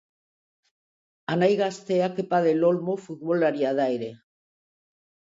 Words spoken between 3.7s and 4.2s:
da ere.